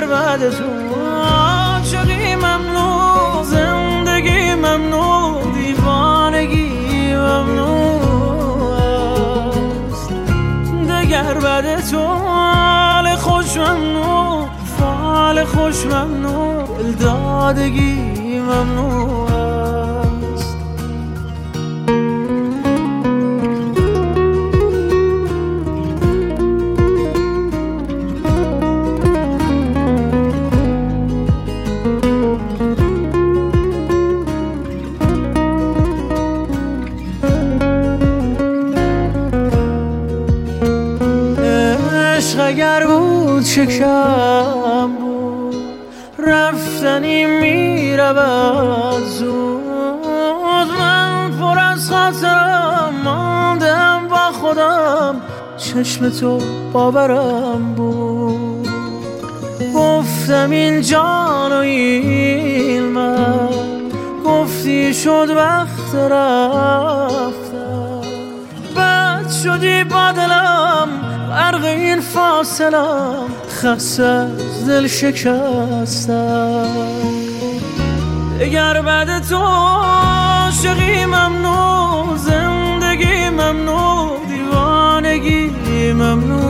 دگر 0.00 0.06
بعد 0.06 0.50
تو 0.50 0.64
عاشقی 0.94 2.34
ممنوع 2.34 3.42
زندگی 3.44 4.54
ممنوع 4.54 5.42
دیوانگی 5.54 7.14
ممنوع 7.14 8.00
دگر 10.88 11.34
بعد 11.34 11.80
تو 11.90 11.98
حال 11.98 13.16
خوش 13.16 13.56
ممنوع 13.56 14.48
فال 14.78 15.44
خوش 15.44 15.86
ممنوع 15.86 16.92
دادگی 17.00 18.40
ممنوع 18.40 19.29
اگر 43.80 44.86
بود. 44.86 45.56
رفتنی 46.18 47.26
می‌رود 47.26 49.04
زود 49.04 50.68
من 50.78 51.30
پر 51.40 51.58
از 51.58 51.90
خاطرم 51.90 52.94
ماندم 53.04 54.08
با 54.08 54.32
خودم 54.40 55.20
چشم 55.56 56.08
تو 56.10 56.40
باورم 56.72 57.74
بود. 57.76 58.68
گفتم 59.74 60.50
این 60.50 60.80
جان 60.80 61.52
و 61.52 61.56
این 61.56 62.82
من 62.82 63.48
گفتی 64.24 64.94
شد 64.94 65.30
وقت 65.30 65.94
رفتم 65.94 67.20
بد 68.76 69.30
شدی 69.42 69.84
با 69.84 70.12
دلم 70.12 70.88
غرق 71.30 71.64
این 71.64 72.00
فاصلم. 72.00 73.29
خسته 73.60 74.02
از 74.02 74.66
دل 74.68 74.86
شکستم. 74.86 76.66
دگر 78.40 78.82
بعد 78.82 79.22
تو 79.28 79.36
عاشقی 79.36 81.04
ممنوع 81.06 82.16
زندگی 82.16 83.28
ممنوع 83.28 84.10
دیوانگی 84.28 85.92
ممنوع 85.92 86.40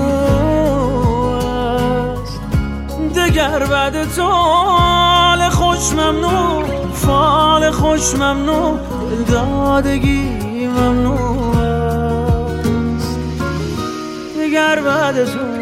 است. 2.22 2.40
دگر 3.16 3.66
بعد 3.66 4.14
تو 4.14 4.22
حال 4.22 5.48
خوش 5.48 5.92
ممنوع 5.92 6.64
فال 6.94 7.70
خوش 7.70 8.14
ممنوع 8.14 8.78
دادگی 9.30 10.66
ممنوع 10.66 11.56
است. 11.56 13.18
دیگر 14.38 14.80
بعد 14.80 15.24
تو 15.24 15.59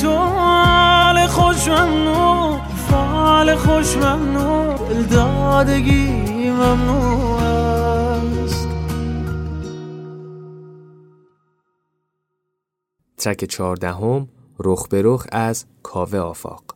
تو 0.00 0.16
حال 0.16 1.26
خوش 1.26 1.68
ممنوع 1.68 2.60
فال 2.90 3.56
خوش 3.56 3.96
ممنوع 3.96 5.02
دادگی 5.02 6.50
ممنوع 6.50 7.40
است. 7.40 8.68
ترک 13.18 13.44
چهاردهم 13.44 14.28
رخ 14.58 14.88
به 14.88 15.02
رخ 15.04 15.26
از 15.32 15.66
کاوه 15.82 16.18
آفاق. 16.18 16.75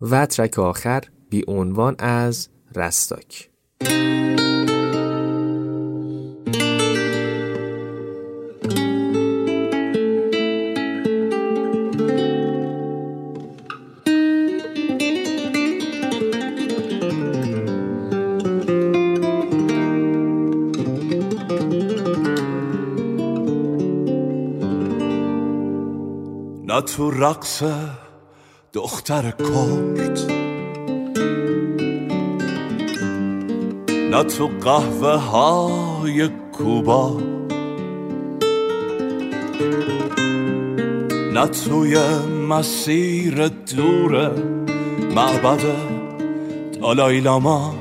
و 0.00 0.26
ترک 0.26 0.58
آخر 0.58 1.02
بی 1.30 1.44
عنوان 1.48 1.96
از 1.98 2.48
رستاک. 2.74 3.50
نه 26.68 26.80
تو 26.80 27.10
رقص 27.10 27.62
دختر 28.78 29.30
کرد 29.30 30.20
نه 34.10 34.24
تو 34.24 34.46
قهوه 34.46 35.16
های 35.16 36.28
کوبا 36.52 37.20
نه 41.32 41.46
توی 41.46 41.98
مسیر 42.48 43.48
دور 43.48 44.32
معبد 45.14 45.60
دالای 46.80 47.20
لاما 47.20 47.74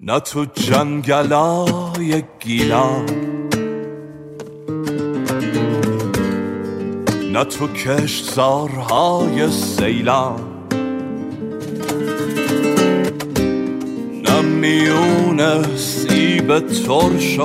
نه 0.00 0.20
تو 0.20 0.44
جنگلای 0.44 2.24
گیلان. 2.40 3.27
نه 7.38 7.44
تو 7.44 7.68
کشتزارهای 7.68 9.50
سیلان. 9.50 10.40
نه 14.24 14.40
میون 14.40 15.76
سیب 15.76 16.58
ترش 16.58 17.40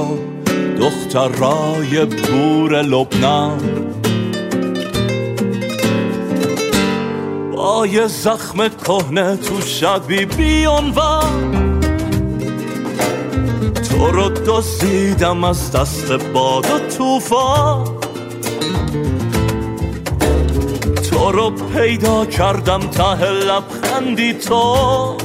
دخترای 0.80 2.06
بور 2.06 2.82
لبنان. 2.82 3.60
با 7.56 7.88
یه 7.88 8.08
زخم 8.08 8.68
کهنه 8.68 9.36
تو 9.36 9.62
شبی 9.62 10.26
بیانوان 10.26 11.80
تو 13.90 14.08
رو 14.08 14.30
دزدیدم 14.30 15.44
از 15.44 15.72
دست 15.72 16.12
باد 16.12 16.66
و 16.66 16.80
توفان 16.98 17.93
تو 21.24 21.32
رو 21.32 21.50
پیدا 21.50 22.26
کردم 22.26 22.80
ته 22.80 23.26
لبخندی 23.32 24.34
تو. 24.34 25.18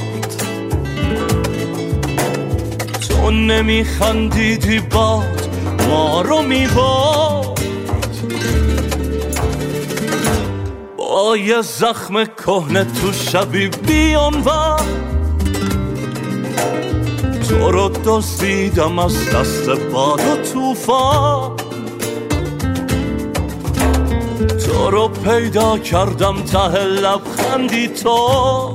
تو 3.09 3.31
نمیخندیدی 3.31 4.79
باد 4.79 5.49
ما 5.89 6.21
رو 6.21 6.41
میباد. 6.41 7.59
با 10.97 11.37
یه 11.37 11.61
زخم 11.61 12.25
کهنه 12.25 12.83
تو 12.83 13.13
شبی 13.13 13.67
بیانوان 13.67 14.85
تو 17.49 17.71
رو 17.71 17.89
دزدیدم 17.89 18.99
از 18.99 19.29
دست 19.29 19.69
باد 19.69 20.19
و 20.19 20.35
توفان 20.53 21.48
تو 24.69 24.89
رو 24.89 25.07
پیدا 25.07 25.77
کردم 25.77 26.41
ته 26.41 26.83
لبخندی 26.83 27.87
تو. 27.87 28.73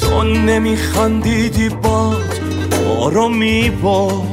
تو 0.00 0.22
نمیخندیدی 0.22 1.68
باد 1.68 2.40
ما 2.86 3.08
رو 3.08 3.28
میباد. 3.28 4.31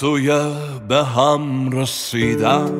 توی 0.00 0.30
به 0.88 1.04
هم 1.04 1.70
رسیدن 1.70 2.70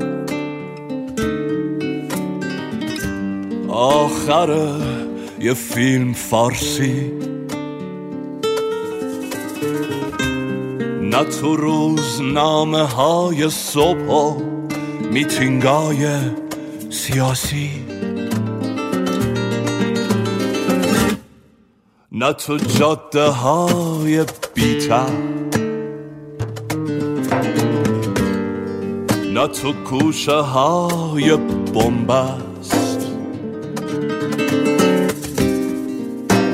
آخر 3.69 4.79
یه 5.41 5.55
فیلم 5.55 6.13
فارسی. 6.13 7.13
نه 11.03 11.25
تو 11.25 11.57
روزنامه 11.57 12.83
های 12.83 13.51
صبح 13.51 14.09
و 14.09 14.43
میتینگای 15.11 16.09
سیاسی. 16.91 17.71
نه 22.13 22.33
تو 22.33 22.57
جاده 22.57 23.29
های 23.29 24.25
بیتر. 24.55 25.40
نه 29.35 29.47
تو 29.47 29.73
کوشه 29.73 30.33
های 30.33 31.37
بومبست 31.75 33.11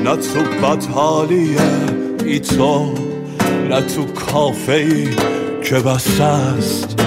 نه 0.03 0.15
تو 0.15 0.43
بدحالی 0.61 1.57
ای 2.25 2.39
تو 2.39 2.93
نه 3.69 3.81
تو 3.81 4.05
کافه 4.05 4.73
ای 4.73 5.07
که 5.63 5.75
بسته 5.75 6.23
است. 6.23 7.01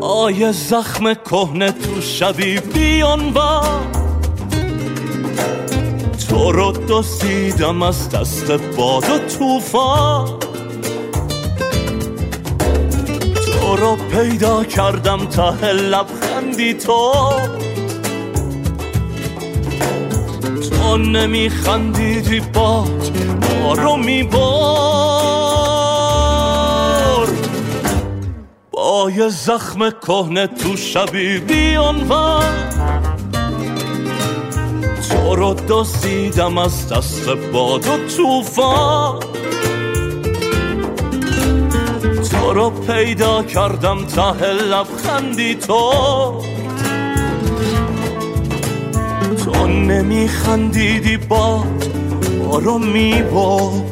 آیه 0.00 0.52
زخم 0.52 1.14
کهنه 1.14 1.72
تو 1.72 2.00
شبی 2.00 2.58
بیانوان 2.60 3.86
تو 6.28 6.52
رو 6.52 6.72
دزدیدم 6.88 7.82
از 7.82 8.10
دست 8.10 8.50
باد 8.50 9.04
و 9.04 9.18
توفان 9.18 10.41
رو 13.82 13.96
پیدا 13.96 14.64
کردم 14.64 15.26
ته 15.26 15.72
لبخندی 15.72 16.74
تو. 16.74 17.12
تو 20.70 20.96
نمیخندیدی 20.96 22.40
باد 22.40 23.12
ما 23.62 23.72
رو 23.72 23.96
میبار 23.96 24.42
با 28.70 29.10
یه 29.16 29.28
زخم 29.28 29.90
کهنه 29.90 30.46
تو 30.46 30.76
شبی 30.76 31.38
بیانوان 31.38 32.54
تو 35.10 35.36
رو 35.36 35.54
دزدیدم 35.68 36.58
از 36.58 36.88
دست 36.92 37.28
باد 37.28 37.86
و 37.86 37.98
توفان 38.16 39.21
رو 42.52 42.70
پیدا 42.70 43.42
کردم 43.42 44.04
ته 44.04 44.46
لبخندی 44.52 45.54
تو. 45.54 45.92
تو 49.44 49.66
نمیخندیدی 49.66 51.16
باد 51.16 51.84
ما 52.38 52.58
رو 52.58 52.78
می‌برد 52.78 53.91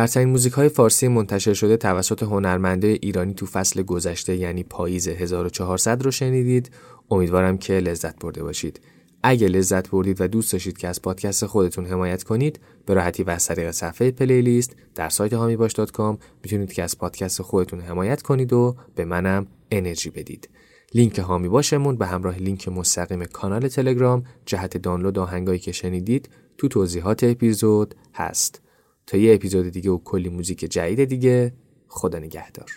برترین 0.00 0.28
موزیک 0.28 0.52
های 0.52 0.68
فارسی 0.68 1.08
منتشر 1.08 1.54
شده 1.54 1.76
توسط 1.76 2.22
هنرمندهای 2.22 2.86
ایرانی 2.86 3.34
تو 3.34 3.46
فصل 3.46 3.82
گذشته 3.82 4.36
یعنی 4.36 4.62
پاییز 4.62 5.08
1400 5.08 6.02
رو 6.02 6.10
شنیدید. 6.10 6.70
امیدوارم 7.10 7.58
که 7.58 7.72
لذت 7.72 8.18
برده 8.18 8.42
باشید. 8.42 8.80
اگه 9.22 9.48
لذت 9.48 9.90
بردید 9.90 10.20
و 10.20 10.28
دوست 10.28 10.52
داشتید 10.52 10.78
که 10.78 10.88
از 10.88 11.02
پادکست 11.02 11.46
خودتون 11.46 11.86
حمایت 11.86 12.22
کنید 12.22 12.60
به 12.86 12.94
راحتی 12.94 13.22
و 13.22 13.30
از 13.30 13.46
طریق 13.46 13.70
صفحه 13.70 14.10
playlist 14.10 14.76
در 14.94 15.08
سایت 15.08 15.32
حامی 15.32 15.57
باش 15.57 15.82
.com 15.82 16.16
می‌تونید 16.42 16.72
که 16.72 16.82
از 16.82 16.98
پادکست 16.98 17.42
خودتون 17.42 17.80
حمایت 17.80 18.22
کنید 18.22 18.52
و 18.52 18.76
به 18.94 19.04
منم 19.04 19.46
انرژی 19.70 20.10
بدید. 20.10 20.48
لینک 20.94 21.18
حامی 21.18 21.48
باشمون 21.48 21.96
به 21.96 22.06
همراه 22.06 22.38
لینک 22.38 22.68
مستقیم 22.68 23.24
کانال 23.24 23.68
تلگرام 23.68 24.24
جهت 24.46 24.76
دانلود 24.76 25.18
آهنگایی 25.18 25.58
که 25.58 25.72
شنیدید 25.72 26.28
تو 26.58 26.68
توضیحات 26.68 27.24
اپیزود 27.24 27.94
هست. 28.14 28.69
تا 29.10 29.16
یه 29.16 29.34
اپیزود 29.34 29.68
دیگه 29.68 29.90
و 29.90 29.98
کلی 29.98 30.28
موزیک 30.28 30.58
جدید 30.58 31.04
دیگه 31.04 31.52
خدا 31.88 32.18
نگهدار. 32.18 32.70